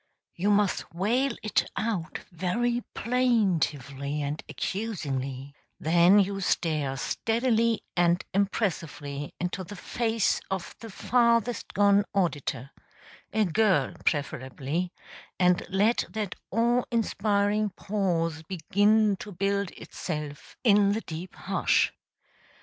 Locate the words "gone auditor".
11.75-12.71